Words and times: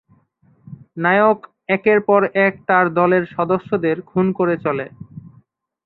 নায়ক 0.97 1.39
একের 1.69 1.99
পর 2.01 2.21
এক 2.45 2.53
তার 2.67 2.85
দলের 2.93 3.23
সদস্যদের 3.35 3.95
খুন 4.01 4.25
করে 4.31 4.55
চলে। 4.57 4.85